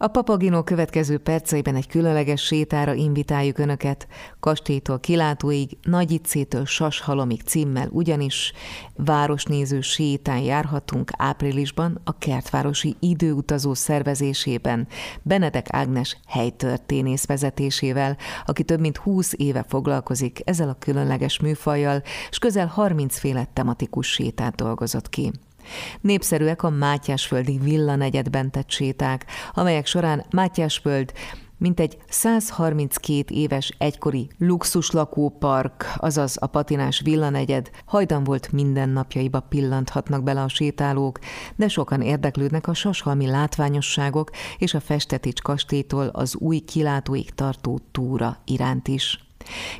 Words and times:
A 0.00 0.06
Papagino 0.06 0.62
következő 0.62 1.18
perceiben 1.18 1.74
egy 1.74 1.86
különleges 1.86 2.42
sétára 2.42 2.92
invitáljuk 2.92 3.58
Önöket, 3.58 4.06
kastélytól 4.40 5.00
kilátóig, 5.00 5.78
Nagyicétől 5.82 6.64
Sashalomig 6.64 7.42
címmel, 7.42 7.88
ugyanis 7.90 8.52
városnéző 8.96 9.80
sétán 9.80 10.38
járhatunk 10.38 11.10
áprilisban 11.16 12.00
a 12.04 12.18
Kertvárosi 12.18 12.96
Időutazó 13.00 13.74
szervezésében 13.74 14.88
Benedek 15.22 15.66
Ágnes 15.70 16.16
helytörténész 16.26 17.26
vezetésével, 17.26 18.16
aki 18.46 18.62
több 18.62 18.80
mint 18.80 18.96
20 18.96 19.32
éve 19.36 19.64
foglalkozik 19.68 20.40
ezzel 20.44 20.68
a 20.68 20.76
különleges 20.78 21.40
műfajjal, 21.40 22.02
és 22.30 22.38
közel 22.38 22.66
30 22.66 23.18
féle 23.18 23.48
tematikus 23.52 24.06
sétát 24.06 24.54
dolgozott 24.54 25.08
ki. 25.08 25.30
Népszerűek 26.00 26.62
a 26.62 26.70
Mátyásföldi 26.70 27.58
villanegyedben 27.58 28.50
tett 28.50 28.70
séták, 28.70 29.26
amelyek 29.52 29.86
során 29.86 30.24
Mátyásföld 30.30 31.12
mintegy 31.58 31.98
132 32.08 33.34
éves 33.34 33.74
egykori 33.78 34.28
luxus 34.38 34.90
lakópark, 34.90 35.92
azaz 35.96 36.36
a 36.40 36.46
patinás 36.46 37.00
villanegyed 37.00 37.70
hajdan 37.84 38.24
volt 38.24 38.52
mindennapjaiba 38.52 39.40
pillanthatnak 39.40 40.22
bele 40.22 40.42
a 40.42 40.48
sétálók, 40.48 41.18
de 41.56 41.68
sokan 41.68 42.02
érdeklődnek 42.02 42.68
a 42.68 42.74
sashalmi 42.74 43.26
látványosságok 43.26 44.30
és 44.58 44.74
a 44.74 44.80
Festetics 44.80 45.42
kastélytól 45.42 46.06
az 46.06 46.36
új 46.36 46.58
kilátóig 46.58 47.30
tartó 47.30 47.80
túra 47.90 48.36
iránt 48.44 48.88
is. 48.88 49.27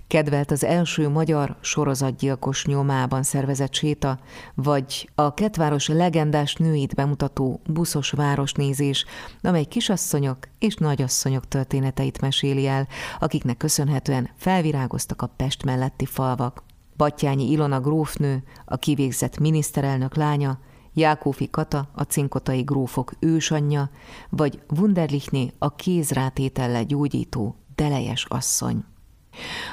Kedvelt 0.07 0.51
az 0.51 0.65
első 0.65 1.09
magyar 1.09 1.57
sorozatgyilkos 1.61 2.67
nyomában 2.67 3.23
szervezett 3.23 3.75
séta, 3.75 4.19
vagy 4.55 5.11
a 5.15 5.35
Ketváros 5.35 5.89
legendás 5.89 6.55
nőit 6.55 6.95
bemutató 6.95 7.60
buszos 7.66 8.10
városnézés, 8.10 9.05
amely 9.43 9.65
kisasszonyok 9.65 10.38
és 10.59 10.75
nagyasszonyok 10.75 11.49
történeteit 11.49 12.21
meséli 12.21 12.66
el, 12.66 12.88
akiknek 13.19 13.57
köszönhetően 13.57 14.30
felvirágoztak 14.37 15.23
a 15.23 15.27
Pest 15.27 15.65
melletti 15.65 16.07
falvak. 16.07 16.63
Battyányi 16.97 17.51
Ilona 17.51 17.80
grófnő, 17.80 18.43
a 18.65 18.77
kivégzett 18.77 19.38
miniszterelnök 19.38 20.16
lánya, 20.16 20.59
Jákófi 20.95 21.51
Kata, 21.51 21.88
a 21.95 22.03
cinkotai 22.03 22.60
grófok 22.63 23.13
ősanyja, 23.19 23.91
vagy 24.29 24.60
Wunderlichné, 24.79 25.53
a 25.59 25.75
kézrátétellel 25.75 26.85
gyógyító, 26.85 27.57
delejes 27.75 28.25
asszony. 28.25 28.85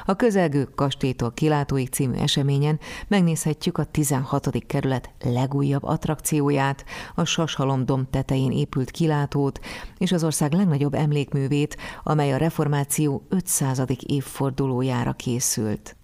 A 0.06 0.16
közelgő 0.16 0.64
kastélytól 0.76 1.32
kilátóig 1.32 1.90
című 1.90 2.18
eseményen 2.18 2.80
megnézhetjük 3.08 3.78
a 3.78 3.84
16. 3.84 4.50
kerület 4.68 5.10
legújabb 5.24 5.84
attrakcióját, 5.84 6.86
a 7.16 7.26
Sashalomdom 7.26 8.08
tetején 8.10 8.52
épült 8.52 8.92
kilátót 8.92 9.60
és 9.98 10.12
az 10.12 10.24
ország 10.24 10.54
legnagyobb 10.54 10.94
emlékművét, 10.94 11.78
amely 12.04 12.34
a 12.34 12.38
reformáció 12.38 13.26
500. 13.30 13.84
évfordulójára 14.06 15.14
készült. 15.14 15.96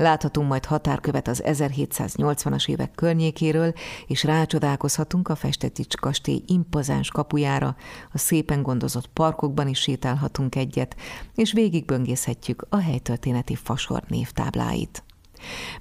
Láthatunk 0.00 0.48
majd 0.48 0.64
határkövet 0.64 1.28
az 1.28 1.42
1780-as 1.46 2.68
évek 2.68 2.90
környékéről, 2.94 3.72
és 4.06 4.24
rácsodálkozhatunk 4.24 5.28
a 5.28 5.34
Festetics 5.34 5.96
kastély 5.96 6.42
impozáns 6.46 7.08
kapujára, 7.10 7.76
a 8.12 8.18
szépen 8.18 8.62
gondozott 8.62 9.06
parkokban 9.06 9.68
is 9.68 9.78
sétálhatunk 9.80 10.54
egyet, 10.54 10.96
és 11.34 11.52
végigböngészhetjük 11.52 12.66
a 12.68 12.76
helytörténeti 12.76 13.54
fasor 13.54 14.02
névtábláit. 14.08 15.04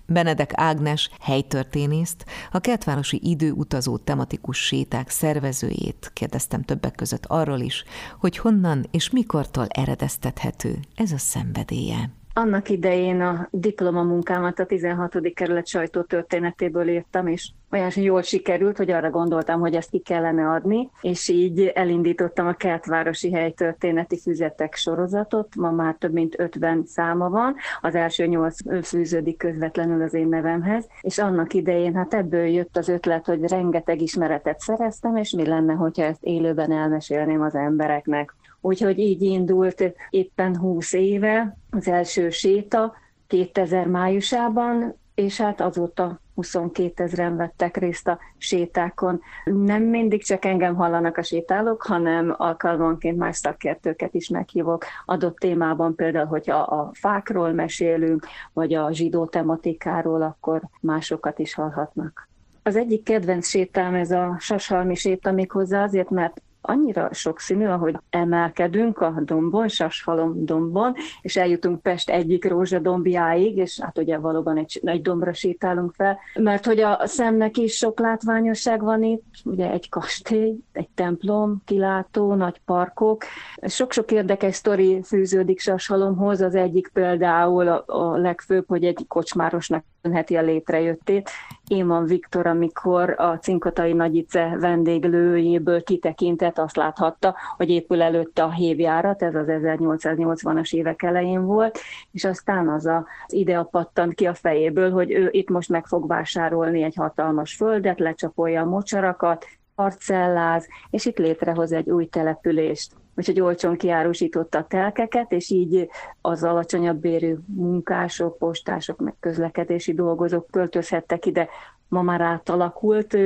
Benedek 0.06 0.52
Ágnes 0.54 1.10
helytörténészt, 1.20 2.26
a 2.52 2.60
kertvárosi 2.60 3.20
időutazó 3.24 3.98
tematikus 3.98 4.58
séták 4.58 5.10
szervezőjét 5.10 6.12
kérdeztem 6.14 6.62
többek 6.62 6.96
között 6.96 7.26
arról 7.26 7.60
is, 7.60 7.84
hogy 8.20 8.38
honnan 8.38 8.86
és 8.92 9.10
mikortól 9.10 9.66
eredeztethető 9.68 10.80
ez 10.96 11.12
a 11.12 11.18
szenvedélye. 11.18 12.19
Annak 12.34 12.70
idején 12.70 13.22
a 13.22 13.48
diplomamunkámat 13.52 14.60
a 14.60 14.66
16. 14.66 15.34
kerület 15.34 15.68
sajtótörténetéből 15.68 16.88
írtam, 16.88 17.28
és 17.28 17.52
olyan 17.72 17.92
jól 17.96 18.22
sikerült, 18.22 18.78
hogy 18.78 18.92
arra 18.92 19.10
gondoltam, 19.10 19.60
hogy 19.60 19.76
ezt 19.76 19.90
ki 19.90 20.00
kellene 20.00 20.50
adni, 20.50 20.90
és 21.02 21.28
így 21.28 21.66
elindítottam 21.66 22.48
a 22.48 22.54
Kertvárosi 22.54 23.32
Helytörténeti 23.32 24.20
Füzetek 24.20 24.76
sorozatot, 24.76 25.56
ma 25.56 25.72
már 25.72 25.96
több 26.00 26.14
mint 26.14 26.40
50 26.40 26.84
száma 26.86 27.30
van, 27.30 27.56
az 27.82 27.96
első 27.96 28.26
nyolc 28.26 28.86
fűződik 28.88 29.38
közvetlenül 29.38 30.02
az 30.02 30.14
én 30.14 30.28
nevemhez, 30.28 30.88
és 31.02 31.18
annak 31.18 31.54
idején 31.54 31.96
hát 31.96 32.14
ebből 32.14 32.46
jött 32.46 32.78
az 32.78 32.88
ötlet, 32.88 33.26
hogy 33.26 33.48
rengeteg 33.48 34.02
ismeretet 34.02 34.60
szereztem, 34.60 35.16
és 35.16 35.32
mi 35.32 35.46
lenne, 35.48 35.74
hogyha 35.74 36.04
ezt 36.04 36.24
élőben 36.24 36.72
elmesélném 36.72 37.42
az 37.42 37.56
embereknek. 37.56 38.34
Úgyhogy 38.62 39.00
így 39.00 39.22
indult 39.22 39.94
éppen 40.10 40.58
20 40.58 40.94
éve 40.94 41.58
az 41.70 41.88
első 41.88 42.30
séta 42.30 42.94
2000 43.28 43.88
májusában, 43.88 44.96
és 45.16 45.42
hát 45.42 45.62
azóta 45.62 46.20
22 46.40 47.04
ezeren 47.04 47.36
vettek 47.36 47.78
részt 47.78 48.08
a 48.08 48.20
sétákon. 48.38 49.22
Nem 49.44 49.84
mindig 49.84 50.24
csak 50.24 50.46
engem 50.46 50.76
hallanak 50.76 51.18
a 51.18 51.24
sétálók, 51.24 51.82
hanem 51.82 52.36
alkalmanként 52.38 53.18
más 53.18 53.38
szakértőket 53.38 54.14
is 54.14 54.30
meghívok. 54.30 54.86
Adott 55.06 55.38
témában 55.38 55.96
például, 55.96 56.26
hogyha 56.26 56.58
a 56.58 56.92
fákról 56.94 57.52
mesélünk, 57.52 58.26
vagy 58.54 58.74
a 58.74 58.92
zsidó 58.92 59.26
tematikáról, 59.26 60.22
akkor 60.22 60.62
másokat 60.82 61.40
is 61.40 61.54
hallhatnak. 61.54 62.30
Az 62.64 62.76
egyik 62.76 63.04
kedvenc 63.04 63.48
sétám 63.48 63.94
ez 63.94 64.12
a 64.12 64.36
Sasalmi 64.40 64.96
séta, 64.96 65.32
méghozzá 65.32 65.84
azért, 65.84 66.10
mert 66.10 66.42
annyira 66.62 67.10
sokszínű, 67.14 67.66
ahogy 67.66 67.96
emelkedünk 68.10 69.00
a 69.00 69.14
dombon, 69.24 69.68
Sasfalom 69.68 70.46
dombon, 70.46 70.94
és 71.22 71.36
eljutunk 71.36 71.82
Pest 71.82 72.10
egyik 72.10 72.46
rózsadombjáig, 72.46 73.58
és 73.58 73.80
hát 73.82 73.98
ugye 73.98 74.18
valóban 74.18 74.58
egy, 74.58 74.80
egy 74.84 75.02
dombra 75.02 75.34
sétálunk 75.34 75.94
fel, 75.94 76.20
mert 76.40 76.66
hogy 76.66 76.80
a 76.80 77.00
szemnek 77.04 77.58
is 77.58 77.76
sok 77.76 78.00
látványosság 78.00 78.82
van 78.82 79.04
itt, 79.04 79.24
ugye 79.44 79.72
egy 79.72 79.90
kastély, 79.90 80.56
egy 80.72 80.90
templom, 80.90 81.62
kilátó, 81.66 82.34
nagy 82.34 82.62
parkok. 82.66 83.24
Sok-sok 83.62 84.12
érdekes 84.12 84.56
sztori 84.56 85.02
fűződik 85.04 85.60
Sashalomhoz, 85.60 86.42
az 86.42 86.56
egyik 86.56 86.90
például 86.94 87.68
a, 87.68 87.84
a 87.86 88.18
legfőbb, 88.18 88.66
hogy 88.68 88.84
egy 88.84 89.06
kocsmárosnak 89.08 89.84
köszönheti 90.02 90.36
a 90.36 90.42
létrejöttét. 90.42 91.30
Éman 91.68 92.06
Viktor, 92.06 92.48
amikor 92.48 93.16
a 93.18 93.38
Cinkotai 93.38 93.94
Nagyice 93.94 94.58
vendéglőjéből 94.60 95.84
kitekintett, 95.84 96.58
azt 96.58 96.76
láthatta, 96.76 97.36
hogy 97.58 97.70
épül 97.70 98.02
előtte 98.02 98.44
a 98.44 98.52
hévjárat, 98.52 99.24
ez 99.24 99.36
az 99.36 99.46
1880-as 99.50 100.74
évek 100.76 101.02
elején 101.02 101.46
volt, 101.46 101.80
és 102.12 102.26
aztán 102.26 102.70
az 102.70 102.86
a, 102.86 103.06
az 103.28 103.34
idea 103.34 103.64
pattant 103.64 104.14
ki 104.14 104.26
a 104.26 104.34
fejéből, 104.34 104.92
hogy 104.92 105.12
ő 105.12 105.30
itt 105.32 105.50
most 105.50 105.70
meg 105.70 105.86
fog 105.86 106.08
vásárolni 106.08 106.84
egy 106.84 106.96
hatalmas 106.96 107.56
földet, 107.56 108.00
lecsapolja 108.00 108.62
a 108.62 108.66
mocsarakat, 108.66 109.46
parcelláz, 109.76 110.68
és 110.90 111.06
itt 111.06 111.18
létrehoz 111.18 111.72
egy 111.72 111.90
új 111.90 112.06
települést 112.06 112.94
úgyhogy 113.20 113.42
olcsón 113.42 113.78
kiárusította 113.78 114.58
a 114.58 114.68
telkeket, 114.68 115.32
és 115.32 115.50
így 115.50 115.90
az 116.22 116.44
alacsonyabb 116.44 116.98
bérű 116.98 117.36
munkások, 117.46 118.38
postások, 118.38 119.00
meg 119.00 119.16
közlekedési 119.20 119.94
dolgozók 119.94 120.48
költözhettek 120.52 121.26
ide 121.26 121.50
ma 121.88 122.02
már 122.02 122.22
átalakult 122.22 123.18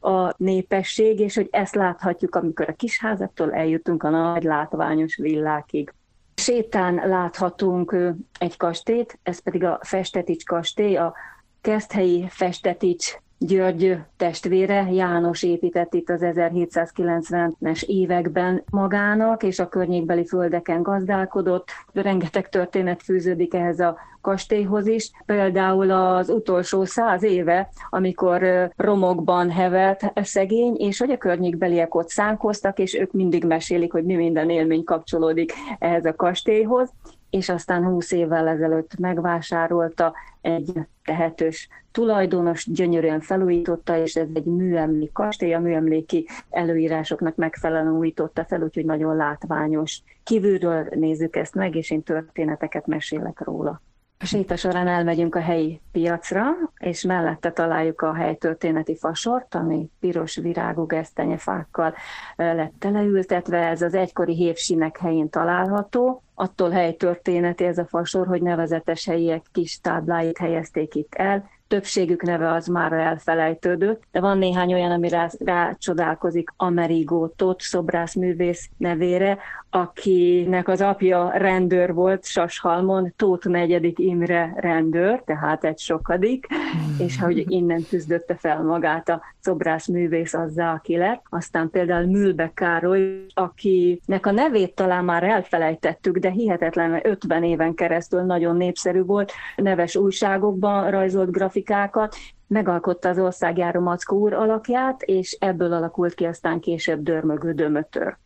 a 0.00 0.34
népesség, 0.36 1.20
és 1.20 1.34
hogy 1.34 1.48
ezt 1.50 1.74
láthatjuk, 1.74 2.34
amikor 2.34 2.68
a 2.68 2.74
kisházaktól 2.74 3.52
eljutunk 3.52 4.02
a 4.02 4.10
nagy 4.10 4.42
látványos 4.42 5.16
villákig. 5.16 5.94
Sétán 6.34 6.94
láthatunk 6.94 7.96
egy 8.38 8.56
kastélyt, 8.56 9.18
ez 9.22 9.38
pedig 9.38 9.64
a 9.64 9.78
Festetics 9.82 10.44
kastély, 10.44 10.96
a 10.96 11.14
Keszthelyi 11.60 12.26
Festetics 12.28 13.16
György 13.46 13.98
testvére, 14.16 14.88
János 14.92 15.42
épített 15.42 15.94
itt 15.94 16.10
az 16.10 16.20
1790-es 16.24 17.82
években 17.82 18.62
magának, 18.70 19.42
és 19.42 19.58
a 19.58 19.68
környékbeli 19.68 20.26
földeken 20.26 20.82
gazdálkodott. 20.82 21.68
Rengeteg 21.92 22.48
történet 22.48 23.02
fűződik 23.02 23.54
ehhez 23.54 23.80
a 23.80 23.96
kastélyhoz 24.20 24.86
is. 24.86 25.10
Például 25.26 25.90
az 25.90 26.28
utolsó 26.28 26.84
száz 26.84 27.22
éve, 27.22 27.68
amikor 27.90 28.70
romokban 28.76 29.50
hevelt 29.50 30.12
szegény, 30.14 30.74
és 30.78 30.98
hogy 30.98 31.10
a 31.10 31.18
környékbeliek 31.18 31.94
ott 31.94 32.08
szánkoztak, 32.08 32.78
és 32.78 32.94
ők 32.94 33.12
mindig 33.12 33.44
mesélik, 33.44 33.92
hogy 33.92 34.04
mi 34.04 34.14
minden 34.14 34.50
élmény 34.50 34.84
kapcsolódik 34.84 35.52
ehhez 35.78 36.04
a 36.04 36.14
kastélyhoz 36.14 36.92
és 37.30 37.48
aztán 37.48 37.84
20 37.84 38.12
évvel 38.12 38.48
ezelőtt 38.48 38.98
megvásárolta 38.98 40.14
egy 40.40 40.72
tehetős 41.04 41.68
tulajdonos, 41.92 42.66
gyönyörűen 42.70 43.20
felújította, 43.20 43.96
és 43.96 44.16
ez 44.16 44.28
egy 44.34 44.44
műemlék 44.44 45.12
kastély, 45.12 45.54
a 45.54 45.60
műemléki 45.60 46.28
előírásoknak 46.50 47.36
megfelelően 47.36 47.96
újította 47.96 48.44
fel, 48.44 48.62
úgyhogy 48.62 48.84
nagyon 48.84 49.16
látványos. 49.16 50.02
Kívülről 50.24 50.88
nézzük 50.90 51.36
ezt 51.36 51.54
meg, 51.54 51.74
és 51.74 51.90
én 51.90 52.02
történeteket 52.02 52.86
mesélek 52.86 53.40
róla. 53.40 53.82
A 54.22 54.26
séta 54.26 54.56
során 54.56 54.88
elmegyünk 54.88 55.34
a 55.34 55.40
helyi 55.40 55.80
piacra, 55.92 56.44
és 56.78 57.02
mellette 57.02 57.50
találjuk 57.50 58.00
a 58.00 58.14
helytörténeti 58.14 58.96
fasort, 58.96 59.54
ami 59.54 59.90
piros 60.00 60.36
virágú 60.36 60.86
gesztenyefákkal 60.86 61.94
lett 62.36 62.72
teleültetve. 62.78 63.58
Ez 63.58 63.82
az 63.82 63.94
egykori 63.94 64.34
hévsinek 64.34 64.98
helyén 64.98 65.30
található. 65.30 66.22
Attól 66.34 66.70
helytörténeti 66.70 67.64
ez 67.64 67.78
a 67.78 67.86
fasor, 67.86 68.26
hogy 68.26 68.42
nevezetes 68.42 69.06
helyiek 69.06 69.42
kis 69.52 69.80
tábláit 69.80 70.38
helyezték 70.38 70.94
itt 70.94 71.14
el, 71.14 71.48
többségük 71.70 72.22
neve 72.22 72.52
az 72.52 72.66
már 72.66 72.92
elfelejtődött, 72.92 74.02
de 74.12 74.20
van 74.20 74.38
néhány 74.38 74.72
olyan, 74.72 74.90
ami 74.90 75.08
rá, 75.08 75.28
rá 75.44 75.74
csodálkozik 75.78 76.52
Amerigo 76.56 77.28
Tóth 77.28 77.64
szobrászművész 77.64 78.68
nevére, 78.76 79.38
akinek 79.70 80.68
az 80.68 80.80
apja 80.80 81.30
rendőr 81.34 81.94
volt 81.94 82.24
Sashalmon, 82.24 83.12
Tóth 83.16 83.46
negyedik 83.46 83.98
Imre 83.98 84.52
rendőr, 84.56 85.22
tehát 85.24 85.64
egy 85.64 85.78
sokadik, 85.78 86.46
hmm. 86.46 86.96
és 86.98 87.20
hogy 87.20 87.50
innen 87.50 87.84
küzdötte 87.88 88.34
fel 88.34 88.62
magát 88.62 89.08
a 89.08 89.22
szobrászművész 89.40 90.34
azzá, 90.34 90.72
aki 90.72 90.96
lett. 90.96 91.22
Aztán 91.28 91.70
például 91.70 92.06
Mülbe 92.06 92.50
Károly, 92.54 93.24
akinek 93.34 94.26
a 94.26 94.30
nevét 94.30 94.74
talán 94.74 95.04
már 95.04 95.22
elfelejtettük, 95.22 96.18
de 96.18 96.30
hihetetlen 96.30 97.00
50 97.02 97.44
éven 97.44 97.74
keresztül 97.74 98.20
nagyon 98.20 98.56
népszerű 98.56 99.02
volt, 99.02 99.32
neves 99.56 99.96
újságokban 99.96 100.90
rajzolt 100.90 101.30
grafikákat, 101.30 102.16
megalkotta 102.46 103.08
az 103.08 103.18
országjáró 103.18 103.80
Mackó 103.80 104.18
úr 104.18 104.32
alakját, 104.32 105.02
és 105.02 105.36
ebből 105.40 105.72
alakult 105.72 106.14
ki 106.14 106.24
aztán 106.24 106.60
később 106.60 107.02
Dörmögő 107.02 107.52
Dömötör. 107.52 108.16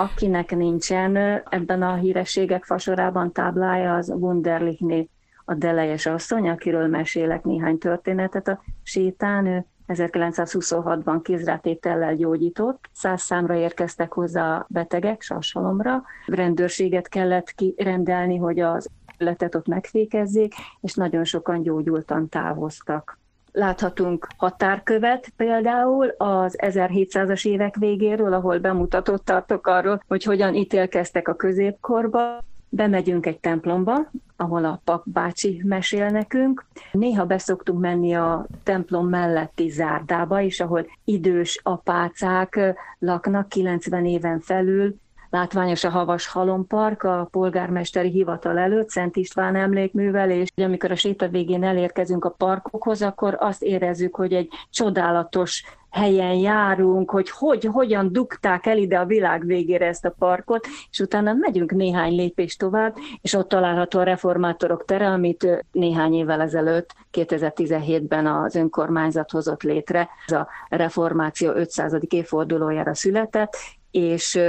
Akinek 0.00 0.56
nincsen 0.56 1.16
ebben 1.48 1.82
a 1.82 1.94
hírességek 1.94 2.64
fasorában 2.64 3.32
táblája, 3.32 3.94
az 3.94 4.08
Wunderlichné, 4.08 5.08
a 5.44 5.54
Delejes 5.54 6.06
asszony, 6.06 6.48
akiről 6.48 6.86
mesélek 6.86 7.44
néhány 7.44 7.78
történetet 7.78 8.48
a 8.48 8.62
sétán. 8.82 9.46
Ő 9.46 9.66
1926-ban 9.88 11.20
kézrátétellel 11.22 12.14
gyógyított, 12.14 12.88
száz 12.92 13.22
számra 13.22 13.54
érkeztek 13.54 14.12
hozzá 14.12 14.56
a 14.56 14.66
betegek 14.68 15.22
sashalomra, 15.22 16.02
rendőrséget 16.26 17.08
kellett 17.08 17.52
kirendelni, 17.52 18.36
hogy 18.36 18.60
az 18.60 18.88
letet 19.16 19.54
ott 19.54 19.66
megfékezzék, 19.66 20.54
és 20.80 20.94
nagyon 20.94 21.24
sokan 21.24 21.62
gyógyultan 21.62 22.28
távoztak. 22.28 23.18
Láthatunk 23.58 24.28
határkövet 24.36 25.32
például 25.36 26.08
az 26.08 26.58
1700-as 26.62 27.46
évek 27.46 27.76
végéről, 27.76 28.32
ahol 28.32 28.58
bemutatott 28.58 29.24
tartok 29.24 29.66
arról, 29.66 30.02
hogy 30.08 30.24
hogyan 30.24 30.54
ítélkeztek 30.54 31.28
a 31.28 31.34
középkorba. 31.34 32.38
Bemegyünk 32.68 33.26
egy 33.26 33.38
templomba, 33.38 34.10
ahol 34.36 34.64
a 34.64 34.80
pap 34.84 35.02
bácsi 35.04 35.62
mesél 35.64 36.08
nekünk. 36.08 36.64
Néha 36.92 37.24
beszoktunk 37.24 37.80
menni 37.80 38.14
a 38.14 38.46
templom 38.62 39.08
melletti 39.08 39.68
zárdába 39.68 40.40
is, 40.40 40.60
ahol 40.60 40.86
idős 41.04 41.60
apácák 41.62 42.60
laknak 42.98 43.48
90 43.48 44.06
éven 44.06 44.40
felül, 44.40 44.94
látványos 45.30 45.84
a 45.84 45.90
Havas 45.90 46.26
Halompark, 46.26 47.02
a 47.02 47.28
polgármesteri 47.30 48.10
hivatal 48.10 48.58
előtt, 48.58 48.88
Szent 48.88 49.16
István 49.16 49.56
emlékművel, 49.56 50.30
és 50.30 50.48
amikor 50.56 50.90
a 50.90 50.96
séta 50.96 51.28
végén 51.28 51.64
elérkezünk 51.64 52.24
a 52.24 52.30
parkokhoz, 52.30 53.02
akkor 53.02 53.36
azt 53.40 53.62
érezzük, 53.62 54.16
hogy 54.16 54.32
egy 54.32 54.48
csodálatos 54.70 55.64
helyen 55.90 56.34
járunk, 56.34 57.10
hogy, 57.10 57.30
hogy 57.30 57.64
hogyan 57.64 58.12
dugták 58.12 58.66
el 58.66 58.78
ide 58.78 58.98
a 58.98 59.04
világ 59.04 59.46
végére 59.46 59.86
ezt 59.86 60.04
a 60.04 60.14
parkot, 60.18 60.66
és 60.90 60.98
utána 60.98 61.32
megyünk 61.32 61.70
néhány 61.70 62.14
lépést 62.14 62.58
tovább, 62.58 62.96
és 63.20 63.34
ott 63.34 63.48
található 63.48 63.98
a 63.98 64.02
reformátorok 64.02 64.84
tere, 64.84 65.06
amit 65.06 65.64
néhány 65.72 66.14
évvel 66.14 66.40
ezelőtt, 66.40 66.94
2017-ben 67.12 68.26
az 68.26 68.54
önkormányzat 68.54 69.30
hozott 69.30 69.62
létre. 69.62 70.08
Ez 70.26 70.32
a 70.32 70.48
reformáció 70.68 71.52
500. 71.52 71.96
évfordulójára 72.08 72.94
született, 72.94 73.56
és 73.90 74.40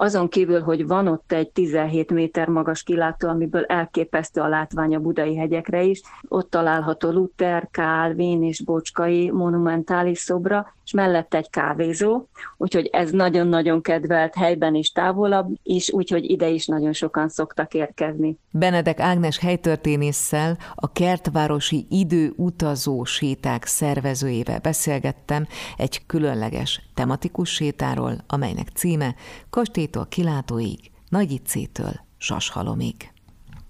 azon 0.00 0.28
kívül, 0.28 0.60
hogy 0.60 0.86
van 0.86 1.06
ott 1.06 1.32
egy 1.32 1.50
17 1.50 2.10
méter 2.10 2.48
magas 2.48 2.82
kilátó, 2.82 3.28
amiből 3.28 3.64
elképesztő 3.64 4.40
a 4.40 4.48
látvány 4.48 4.94
a 4.94 4.98
budai 4.98 5.36
hegyekre 5.36 5.82
is, 5.82 6.00
ott 6.28 6.50
található 6.50 7.10
Luther, 7.10 7.68
Calvin 7.70 8.42
és 8.42 8.62
Bocskai 8.62 9.30
monumentális 9.30 10.18
szobra, 10.18 10.74
és 10.90 10.96
mellette 10.96 11.36
egy 11.36 11.50
kávézó, 11.50 12.26
úgyhogy 12.56 12.86
ez 12.92 13.10
nagyon-nagyon 13.10 13.82
kedvelt 13.82 14.34
helyben 14.34 14.74
is 14.74 14.92
távolabb 14.92 15.54
is, 15.62 15.92
úgyhogy 15.92 16.30
ide 16.30 16.48
is 16.48 16.66
nagyon 16.66 16.92
sokan 16.92 17.28
szoktak 17.28 17.74
érkezni. 17.74 18.38
Benedek 18.52 19.00
Ágnes 19.00 19.38
helytörténésszel, 19.38 20.58
a 20.74 20.92
kertvárosi 20.92 21.86
időutazó 21.90 23.04
séták 23.04 23.64
szervezőjével 23.64 24.58
beszélgettem 24.58 25.46
egy 25.76 26.06
különleges 26.06 26.82
tematikus 26.94 27.50
sétáról, 27.50 28.12
amelynek 28.26 28.68
címe 28.68 29.14
Kastélytól 29.50 30.06
kilátóig, 30.08 30.78
Nagyicétől 31.08 31.92
Sashalomig. 32.18 33.12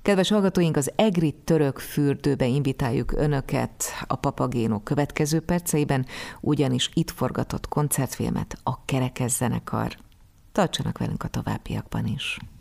Kedves 0.02 0.28
hallgatóink, 0.28 0.76
az 0.76 0.92
Egri 0.96 1.32
török 1.44 1.78
fürdőbe 1.78 2.46
invitáljuk 2.46 3.12
Önöket 3.12 3.84
a 4.06 4.16
Papagéno 4.16 4.82
következő 4.82 5.40
perceiben, 5.40 6.06
ugyanis 6.40 6.90
itt 6.94 7.10
forgatott 7.10 7.68
koncertfilmet 7.68 8.58
a 8.62 8.84
Kerekez 8.84 9.36
zenekar. 9.36 9.96
Tartsanak 10.52 10.98
velünk 10.98 11.22
a 11.22 11.28
továbbiakban 11.28 12.06
is! 12.06 12.38